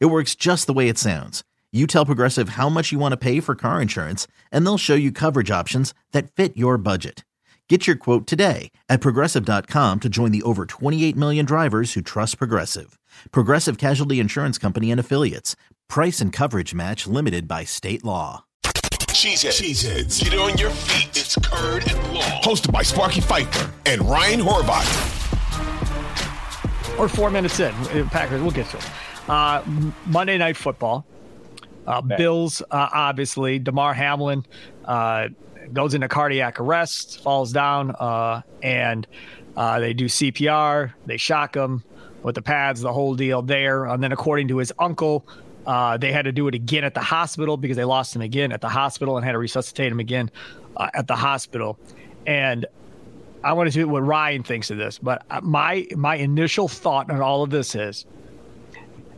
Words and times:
It 0.00 0.06
works 0.06 0.34
just 0.34 0.66
the 0.66 0.72
way 0.72 0.88
it 0.88 0.98
sounds. 0.98 1.42
You 1.72 1.86
tell 1.86 2.04
Progressive 2.06 2.50
how 2.50 2.68
much 2.68 2.92
you 2.92 2.98
want 2.98 3.12
to 3.12 3.16
pay 3.16 3.40
for 3.40 3.54
car 3.54 3.80
insurance, 3.80 4.26
and 4.50 4.64
they'll 4.66 4.78
show 4.78 4.94
you 4.94 5.10
coverage 5.10 5.50
options 5.50 5.94
that 6.12 6.30
fit 6.30 6.56
your 6.56 6.76
budget. 6.78 7.24
Get 7.68 7.86
your 7.86 7.96
quote 7.96 8.26
today 8.26 8.70
at 8.90 9.00
progressive.com 9.00 10.00
to 10.00 10.08
join 10.10 10.30
the 10.30 10.42
over 10.42 10.66
28 10.66 11.16
million 11.16 11.46
drivers 11.46 11.94
who 11.94 12.02
trust 12.02 12.36
Progressive. 12.36 12.98
Progressive 13.30 13.78
Casualty 13.78 14.20
Insurance 14.20 14.58
Company 14.58 14.90
and 14.90 15.00
Affiliates. 15.00 15.56
Price 15.88 16.20
and 16.20 16.34
coverage 16.34 16.74
match 16.74 17.06
limited 17.06 17.48
by 17.48 17.64
state 17.64 18.04
law. 18.04 18.44
Cheeseheads. 18.64 19.62
Cheeseheads. 19.62 20.22
Get 20.22 20.38
on 20.38 20.58
your 20.58 20.70
feet. 20.70 21.16
It's 21.16 21.36
Curd 21.36 21.90
and 21.90 22.14
Long. 22.14 22.42
Hosted 22.42 22.72
by 22.72 22.82
Sparky 22.82 23.22
Fifer 23.22 23.72
and 23.86 24.02
Ryan 24.02 24.40
Horvath. 24.40 25.08
Or 26.98 27.08
four 27.08 27.30
minutes 27.30 27.58
in, 27.60 27.72
uh, 27.72 28.06
Packers. 28.10 28.42
We'll 28.42 28.50
get 28.50 28.68
to 28.70 28.76
it. 28.76 28.86
Uh, 29.28 29.62
Monday 30.06 30.38
Night 30.38 30.56
Football. 30.56 31.06
Uh, 31.86 32.00
Bills, 32.00 32.62
uh, 32.70 32.88
obviously. 32.92 33.58
Damar 33.58 33.92
Hamlin 33.92 34.46
uh, 34.84 35.28
goes 35.72 35.94
into 35.94 36.08
cardiac 36.08 36.60
arrest, 36.60 37.20
falls 37.22 37.52
down, 37.52 37.90
uh, 37.98 38.42
and 38.62 39.06
uh, 39.56 39.80
they 39.80 39.92
do 39.92 40.04
CPR. 40.04 40.92
They 41.06 41.16
shock 41.16 41.56
him 41.56 41.82
with 42.22 42.36
the 42.36 42.42
pads, 42.42 42.80
the 42.80 42.92
whole 42.92 43.16
deal 43.16 43.42
there. 43.42 43.86
And 43.86 44.02
then, 44.02 44.12
according 44.12 44.48
to 44.48 44.58
his 44.58 44.72
uncle, 44.78 45.26
they 45.66 46.12
had 46.12 46.24
to 46.24 46.32
do 46.32 46.46
it 46.46 46.54
again 46.54 46.84
at 46.84 46.94
the 46.94 47.00
hospital 47.00 47.56
because 47.56 47.76
they 47.76 47.84
lost 47.84 48.14
him 48.14 48.22
again 48.22 48.52
at 48.52 48.60
the 48.60 48.68
hospital 48.68 49.16
and 49.16 49.26
had 49.26 49.32
to 49.32 49.38
resuscitate 49.38 49.90
him 49.90 50.00
again 50.00 50.30
at 50.94 51.08
the 51.08 51.16
hospital. 51.16 51.78
And 52.28 52.66
I 53.42 53.54
want 53.54 53.66
to 53.66 53.72
see 53.72 53.82
what 53.82 54.04
Ryan 54.04 54.44
thinks 54.44 54.70
of 54.70 54.78
this, 54.78 54.98
but 54.98 55.24
my 55.42 55.88
my 55.96 56.14
initial 56.14 56.68
thought 56.68 57.10
on 57.10 57.20
all 57.20 57.42
of 57.42 57.50
this 57.50 57.74
is 57.74 58.06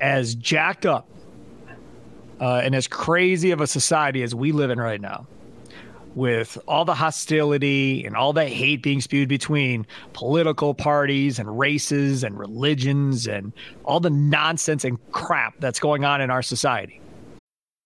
as 0.00 0.34
jacked 0.34 0.86
up 0.86 1.08
uh, 2.40 2.60
and 2.62 2.74
as 2.74 2.86
crazy 2.86 3.50
of 3.50 3.60
a 3.60 3.66
society 3.66 4.22
as 4.22 4.34
we 4.34 4.52
live 4.52 4.70
in 4.70 4.78
right 4.78 5.00
now, 5.00 5.26
with 6.14 6.56
all 6.66 6.84
the 6.84 6.94
hostility 6.94 8.04
and 8.04 8.16
all 8.16 8.32
the 8.32 8.46
hate 8.46 8.82
being 8.82 9.00
spewed 9.00 9.28
between 9.28 9.86
political 10.14 10.74
parties 10.74 11.38
and 11.38 11.58
races 11.58 12.24
and 12.24 12.38
religions 12.38 13.26
and 13.26 13.52
all 13.84 14.00
the 14.00 14.10
nonsense 14.10 14.84
and 14.84 14.98
crap 15.12 15.54
that's 15.60 15.78
going 15.78 16.04
on 16.04 16.20
in 16.20 16.30
our 16.30 16.42
society. 16.42 17.00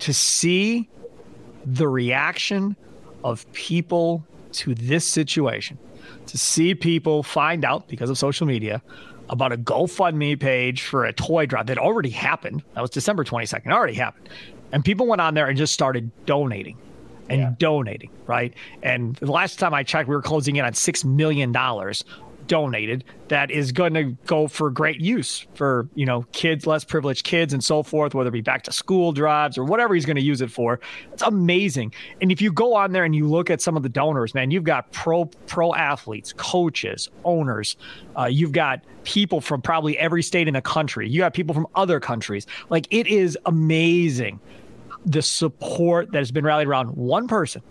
to 0.00 0.12
see 0.12 0.88
the 1.64 1.88
reaction 1.88 2.76
of 3.24 3.50
people 3.52 4.24
to 4.52 4.74
this 4.74 5.04
situation, 5.04 5.78
to 6.26 6.38
see 6.38 6.74
people 6.74 7.22
find 7.22 7.64
out 7.64 7.88
because 7.88 8.10
of 8.10 8.18
social 8.18 8.46
media 8.46 8.82
about 9.28 9.52
a 9.52 9.56
GoFundMe 9.56 10.38
page 10.38 10.82
for 10.82 11.04
a 11.04 11.12
toy 11.12 11.46
drive 11.46 11.66
that 11.66 11.78
already 11.78 12.10
happened. 12.10 12.62
That 12.74 12.80
was 12.80 12.90
December 12.90 13.24
22nd, 13.24 13.72
already 13.72 13.94
happened. 13.94 14.28
And 14.72 14.84
people 14.84 15.06
went 15.06 15.20
on 15.20 15.34
there 15.34 15.46
and 15.46 15.56
just 15.56 15.74
started 15.74 16.10
donating 16.26 16.76
and 17.28 17.40
yeah. 17.40 17.54
donating, 17.58 18.10
right? 18.26 18.54
And 18.82 19.16
the 19.16 19.32
last 19.32 19.58
time 19.58 19.74
I 19.74 19.82
checked, 19.82 20.08
we 20.08 20.14
were 20.14 20.22
closing 20.22 20.56
in 20.56 20.64
on 20.64 20.72
$6 20.72 21.04
million 21.04 21.52
donated 22.46 23.04
that 23.28 23.50
is 23.50 23.72
going 23.72 23.94
to 23.94 24.04
go 24.26 24.46
for 24.46 24.70
great 24.70 25.00
use 25.00 25.46
for 25.54 25.88
you 25.94 26.06
know 26.06 26.24
kids 26.32 26.66
less 26.66 26.84
privileged 26.84 27.24
kids 27.24 27.52
and 27.52 27.62
so 27.62 27.82
forth 27.82 28.14
whether 28.14 28.28
it 28.28 28.32
be 28.32 28.40
back 28.40 28.62
to 28.62 28.72
school 28.72 29.12
drives 29.12 29.58
or 29.58 29.64
whatever 29.64 29.94
he's 29.94 30.06
going 30.06 30.16
to 30.16 30.22
use 30.22 30.40
it 30.40 30.50
for. 30.50 30.80
It's 31.12 31.22
amazing. 31.22 31.92
And 32.20 32.30
if 32.30 32.40
you 32.40 32.52
go 32.52 32.74
on 32.74 32.92
there 32.92 33.04
and 33.04 33.14
you 33.14 33.28
look 33.28 33.50
at 33.50 33.60
some 33.60 33.76
of 33.76 33.82
the 33.82 33.88
donors 33.88 34.34
man 34.34 34.50
you've 34.50 34.64
got 34.64 34.90
pro 34.92 35.26
pro 35.46 35.74
athletes 35.74 36.32
coaches 36.36 37.10
owners 37.24 37.76
uh, 38.16 38.26
you've 38.26 38.52
got 38.52 38.82
people 39.04 39.40
from 39.40 39.62
probably 39.62 39.96
every 39.98 40.22
state 40.22 40.48
in 40.48 40.54
the 40.54 40.60
country. 40.60 41.08
You 41.08 41.20
got 41.20 41.32
people 41.32 41.54
from 41.54 41.66
other 41.74 42.00
countries. 42.00 42.46
Like 42.68 42.86
it 42.90 43.06
is 43.06 43.38
amazing 43.46 44.40
the 45.06 45.22
support 45.22 46.10
that 46.12 46.18
has 46.18 46.32
been 46.32 46.44
rallied 46.44 46.66
around 46.66 46.88
one 46.88 47.28
person 47.28 47.62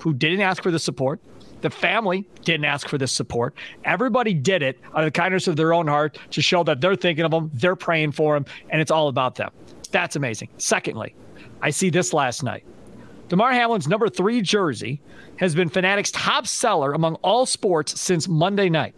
who 0.00 0.12
didn't 0.12 0.42
ask 0.42 0.62
for 0.62 0.70
the 0.70 0.78
support 0.78 1.20
the 1.60 1.70
family 1.70 2.26
didn't 2.44 2.64
ask 2.64 2.88
for 2.88 2.98
this 2.98 3.12
support. 3.12 3.54
Everybody 3.84 4.34
did 4.34 4.62
it 4.62 4.78
out 4.94 5.00
of 5.00 5.04
the 5.04 5.10
kindness 5.10 5.48
of 5.48 5.56
their 5.56 5.72
own 5.72 5.86
heart 5.86 6.18
to 6.30 6.42
show 6.42 6.62
that 6.64 6.80
they're 6.80 6.96
thinking 6.96 7.24
of 7.24 7.30
them, 7.30 7.50
they're 7.54 7.76
praying 7.76 8.12
for 8.12 8.34
them, 8.34 8.46
and 8.70 8.80
it's 8.80 8.90
all 8.90 9.08
about 9.08 9.34
them. 9.34 9.50
That's 9.90 10.16
amazing. 10.16 10.48
Secondly, 10.58 11.14
I 11.62 11.70
see 11.70 11.90
this 11.90 12.12
last 12.12 12.42
night. 12.42 12.64
Damar 13.28 13.52
Hamlin's 13.52 13.88
number 13.88 14.08
three 14.08 14.40
jersey 14.40 15.00
has 15.36 15.54
been 15.54 15.68
Fanatics' 15.68 16.10
top 16.10 16.46
seller 16.46 16.92
among 16.92 17.16
all 17.16 17.46
sports 17.46 18.00
since 18.00 18.26
Monday 18.26 18.68
night. 18.68 18.94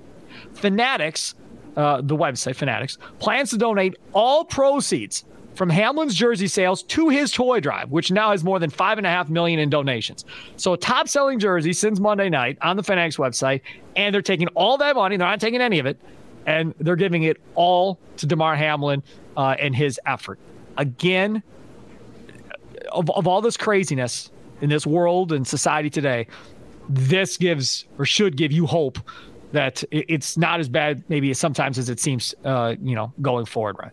Fanatics, 0.55 1.35
uh, 1.77 2.01
the 2.01 2.17
website 2.17 2.57
Fanatics, 2.57 2.99
plans 3.19 3.51
to 3.51 3.59
donate 3.59 3.97
all 4.13 4.45
proceeds 4.45 5.25
from 5.61 5.69
Hamlin's 5.69 6.15
jersey 6.15 6.49
sales 6.49 6.83
to 6.85 7.11
his 7.11 7.31
toy 7.31 7.61
drive, 7.61 7.91
which 7.91 8.11
now 8.11 8.31
has 8.31 8.43
more 8.43 8.59
than 8.59 8.71
five 8.71 8.97
and 8.97 9.07
a 9.07 9.11
half 9.11 9.29
million 9.29 9.61
in 9.61 9.69
donations. 9.69 10.25
So, 10.57 10.75
top 10.75 11.07
selling 11.07 11.39
jersey 11.39 11.75
since 11.75 12.01
Monday 12.01 12.31
night 12.31 12.57
on 12.63 12.79
the 12.79 12.83
Fanatics 12.83 13.19
website, 13.19 13.61
and 13.95 14.15
they're 14.15 14.23
taking 14.23 14.49
all 14.55 14.79
that 14.79 14.97
money. 14.97 15.19
They're 15.19 15.29
not 15.29 15.39
taking 15.39 15.61
any 15.61 15.79
of 15.79 15.85
it, 15.85 16.01
and 16.47 16.75
they're 16.81 16.97
giving 16.97 17.25
it 17.25 17.37
all 17.57 17.99
to 18.17 18.27
Damar 18.27 18.57
Hamlin 18.57 19.03
uh, 19.37 19.55
and 19.61 19.77
his 19.77 20.01
effort. 20.07 20.39
Again, 20.79 21.43
of, 22.91 23.11
of 23.11 23.27
all 23.27 23.43
this 23.43 23.59
craziness 23.59 24.31
in 24.63 24.71
this 24.71 24.87
world 24.87 25.31
and 25.31 25.47
society 25.47 25.91
today, 25.91 26.27
this 26.89 27.37
gives 27.37 27.87
or 27.99 28.07
should 28.07 28.39
give 28.39 28.51
you 28.51 28.65
hope 28.65 28.99
that 29.53 29.85
it's 29.91 30.39
not 30.39 30.59
as 30.59 30.71
bad 30.71 31.05
maybe 31.11 31.35
sometimes 31.35 31.77
as 31.77 31.91
it 31.91 32.01
seems 32.01 32.35
uh, 32.47 32.77
you 32.81 32.95
know 32.95 33.13
going 33.21 33.45
forward 33.45 33.77
right 33.79 33.93